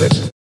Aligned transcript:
Into 0.00 0.37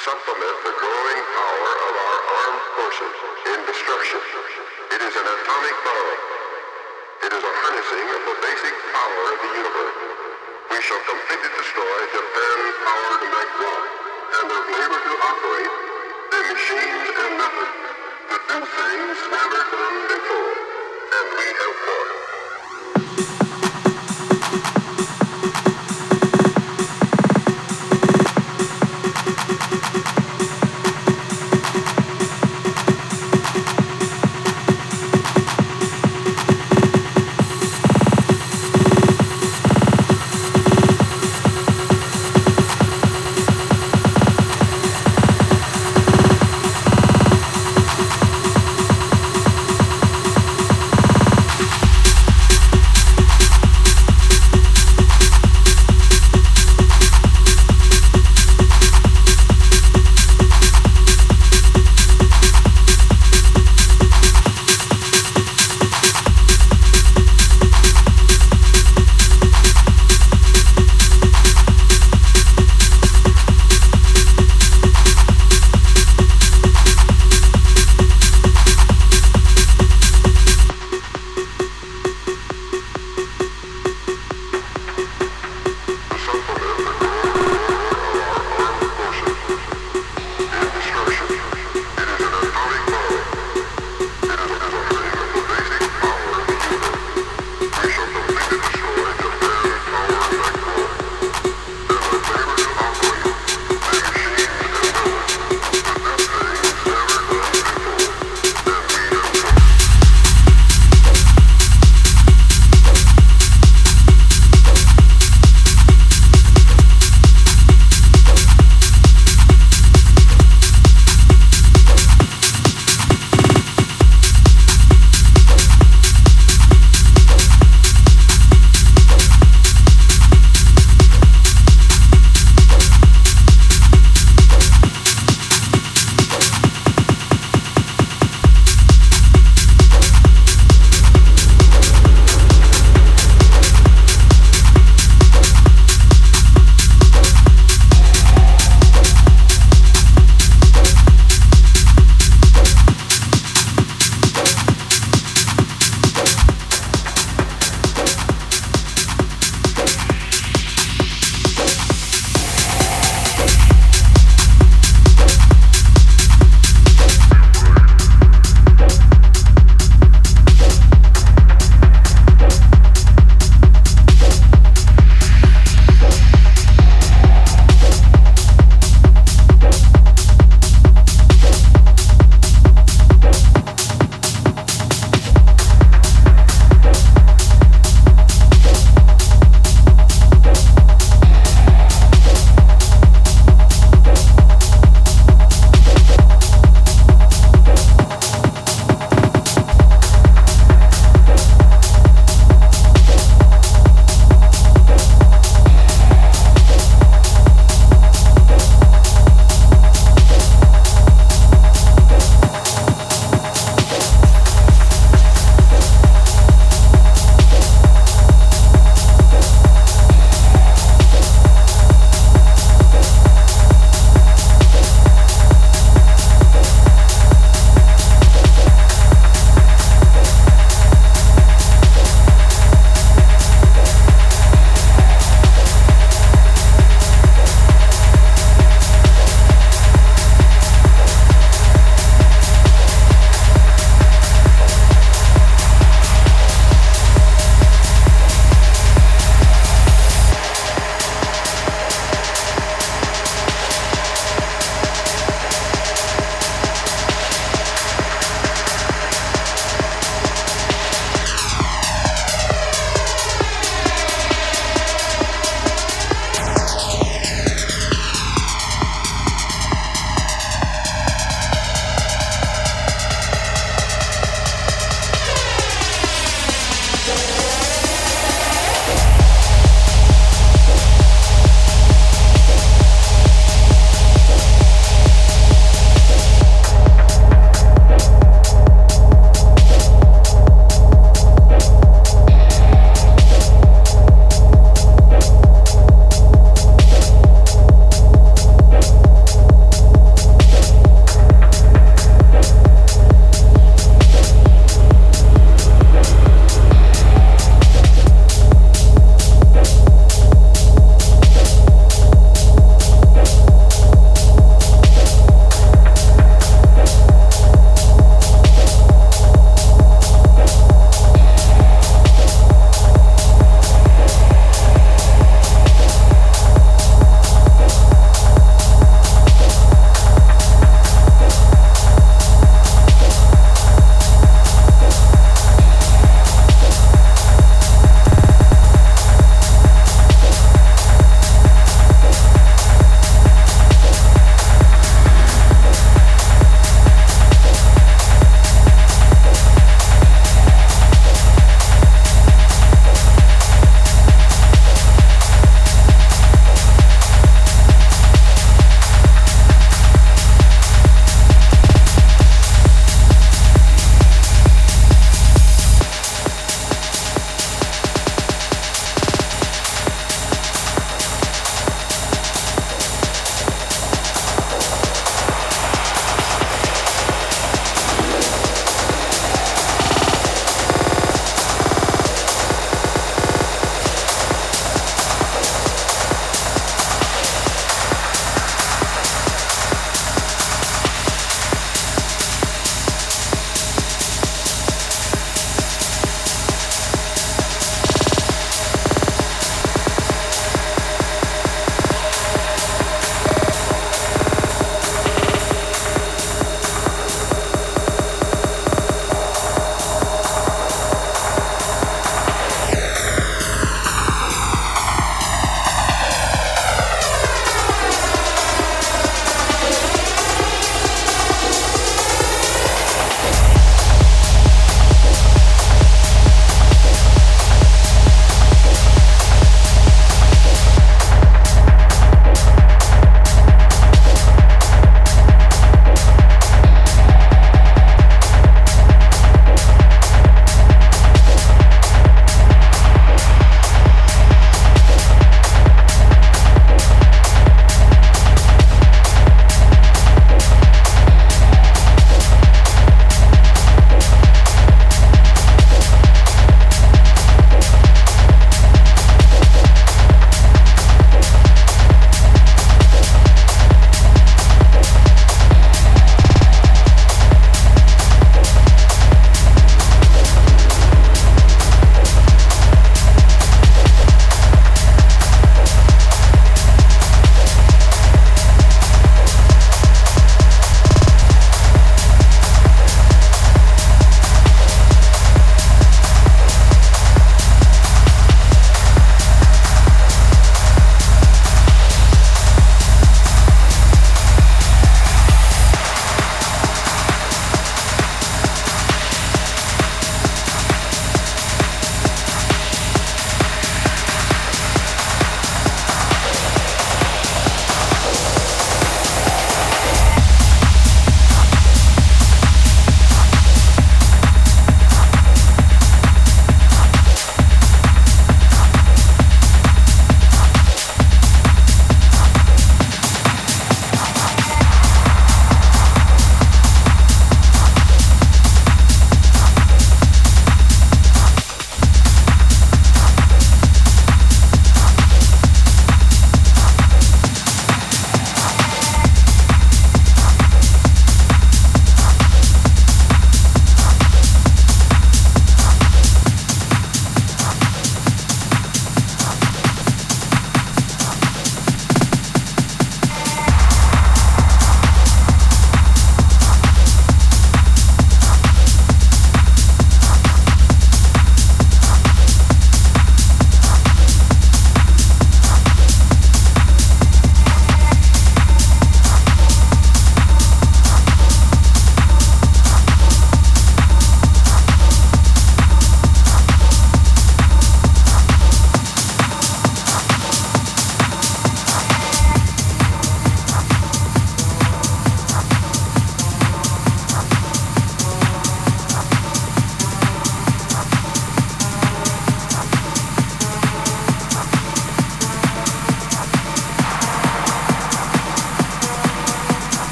supplement 0.00 0.56
the 0.64 0.72
growing 0.80 1.22
power 1.36 1.72
of 1.76 1.92
our 1.92 2.18
armed 2.40 2.64
forces 2.72 3.14
in 3.52 3.58
destruction. 3.68 4.20
It 4.96 5.00
is 5.04 5.12
an 5.12 5.26
atomic 5.28 5.76
bomb. 5.84 6.08
It 7.28 7.32
is 7.36 7.42
a 7.44 7.52
harnessing 7.52 8.08
of 8.08 8.22
the 8.32 8.36
basic 8.40 8.74
power 8.96 9.22
of 9.28 9.38
the 9.44 9.50
universe. 9.60 9.96
We 10.72 10.78
shall 10.80 11.04
completely 11.04 11.52
destroy 11.52 11.96
Japan's 12.16 12.76
power 12.80 13.14
to 13.20 13.28
make 13.28 13.52
war 13.60 13.80
and 14.40 14.44
have 14.48 14.68
labor 14.72 15.00
to 15.04 15.14
operate 15.20 15.74
the 16.32 16.40
machines 16.48 17.08
and 17.20 17.32
methods 17.36 17.76
to 18.32 18.36
do 18.40 18.56
things 18.56 19.16
never 19.28 19.60
done 19.68 19.98
before. 20.16 20.54
And 21.12 21.26
we 21.28 21.46
have 21.60 21.76
won. 21.76 22.39